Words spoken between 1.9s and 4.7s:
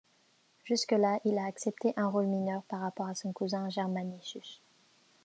un rôle mineur par rapport à son cousin Germanicus.